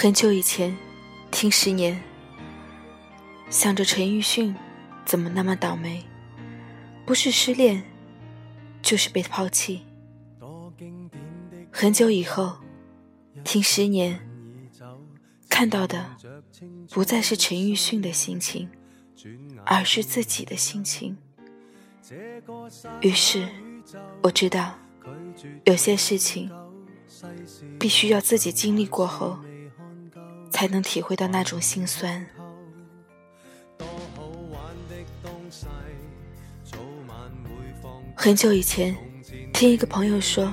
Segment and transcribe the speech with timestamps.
[0.00, 0.78] 很久以前，
[1.32, 2.00] 听十年，
[3.50, 4.54] 想着陈奕迅
[5.04, 6.04] 怎么那么倒霉，
[7.04, 7.82] 不是失恋，
[8.80, 9.82] 就是被抛弃。
[11.72, 12.58] 很久以后，
[13.42, 14.20] 听十年，
[15.48, 16.14] 看到的
[16.92, 18.70] 不再是陈奕迅的心情，
[19.66, 21.18] 而是自己的心情。
[23.00, 23.48] 于是，
[24.22, 24.78] 我知道，
[25.64, 26.48] 有些事情
[27.80, 29.36] 必须要自己经历过后。
[30.50, 32.26] 才能体会到那种心酸。
[38.14, 38.96] 很久以前，
[39.52, 40.52] 听一个朋友说，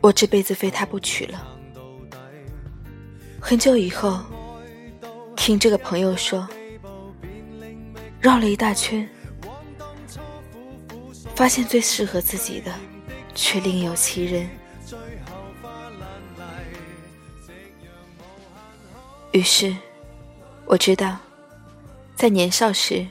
[0.00, 1.46] 我这辈子非他不娶了。
[3.40, 4.20] 很久以后，
[5.36, 6.48] 听这个朋友说，
[8.20, 9.08] 绕了一大圈，
[11.36, 12.74] 发现最适合自己的，
[13.34, 14.48] 却另有其人。
[19.36, 19.76] 于是，
[20.64, 21.18] 我知道，
[22.14, 23.06] 在年少时，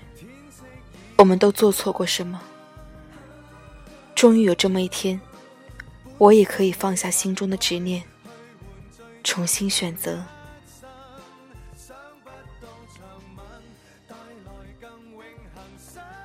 [1.17, 2.41] 我们都做错过什么。
[4.15, 5.21] 终于有这么一天，
[6.17, 8.01] 我也可以放下心中的执念，
[9.23, 10.23] 重新选择。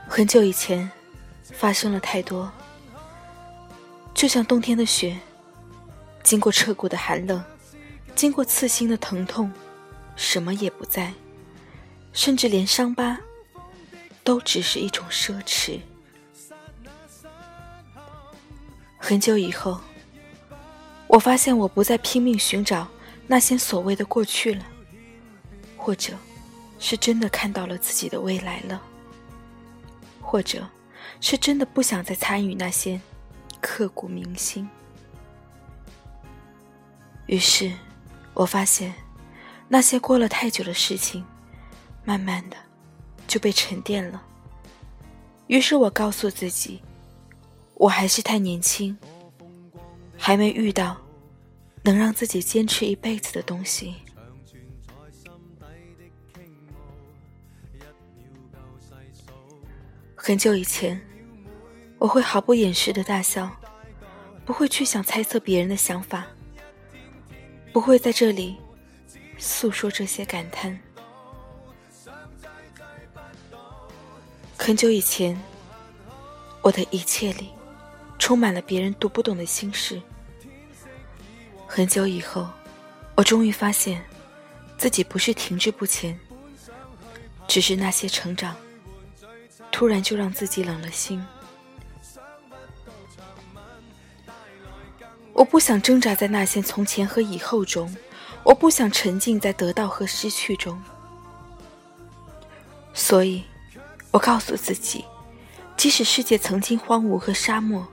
[0.08, 0.90] 很久以前，
[1.52, 2.50] 发生了太多，
[4.14, 5.18] 就像冬天的雪，
[6.22, 7.44] 经过彻骨的寒冷，
[8.14, 9.52] 经过刺心的疼痛。
[10.20, 11.14] 什么也不在，
[12.12, 13.18] 甚至连伤疤
[14.22, 15.80] 都只是一种奢侈。
[18.98, 19.80] 很久以后，
[21.06, 22.86] 我发现我不再拼命寻找
[23.26, 24.62] 那些所谓的过去了，
[25.74, 26.12] 或者
[26.78, 28.80] 是真的看到了自己的未来了，
[30.20, 30.68] 或者
[31.22, 33.00] 是真的不想再参与那些
[33.58, 34.68] 刻骨铭心。
[37.24, 37.72] 于是，
[38.34, 38.92] 我发现。
[39.72, 41.24] 那些过了太久的事情，
[42.04, 42.56] 慢慢的
[43.28, 44.20] 就被沉淀了。
[45.46, 46.82] 于是我告诉自己，
[47.74, 48.98] 我还是太年轻，
[50.18, 50.96] 还没遇到
[51.84, 53.94] 能让自己坚持一辈子的东西。
[60.16, 61.00] 很久以前，
[61.96, 63.48] 我会毫不掩饰的大笑，
[64.44, 66.26] 不会去想猜测别人的想法，
[67.72, 68.56] 不会在这里。
[69.40, 70.78] 诉说这些感叹。
[74.58, 75.40] 很久以前，
[76.60, 77.50] 我的一切里
[78.18, 80.00] 充满了别人读不懂的心事。
[81.66, 82.46] 很久以后，
[83.14, 84.04] 我终于发现
[84.76, 86.18] 自己不是停滞不前，
[87.48, 88.54] 只是那些成长
[89.72, 91.24] 突然就让自己冷了心。
[95.32, 97.96] 我不想挣扎在那些从前和以后中。
[98.42, 100.82] 我不想沉浸在得到和失去中，
[102.92, 103.44] 所以，
[104.10, 105.04] 我告诉自己，
[105.76, 107.86] 即使世界曾经荒芜和沙漠，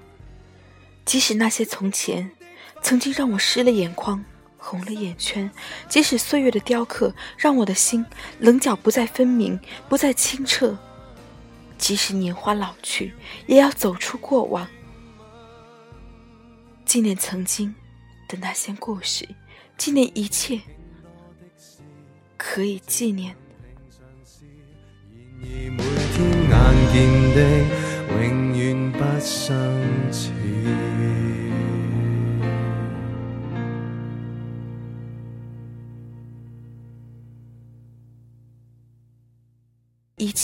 [1.06, 2.32] 即使那些从前
[2.82, 4.24] 曾经让我湿了眼眶、
[4.58, 5.52] 红了眼圈，
[5.88, 8.06] 即使岁月的雕刻让我的心
[8.40, 10.78] 棱角不再分明、不再清澈，
[11.78, 13.14] 即使年华老去，
[13.46, 14.68] 也要走出过往，
[16.86, 17.76] 纪念曾经
[18.28, 19.28] 的那些故事。
[19.78, 20.60] 纪念一切
[22.36, 23.36] 可以纪念。
[25.40, 25.78] 然而每
[26.14, 26.18] 天
[26.50, 26.56] 眼
[26.92, 26.96] 见
[27.36, 27.38] 的，
[28.10, 28.26] 永
[28.58, 29.54] 远不相
[30.12, 30.32] 似。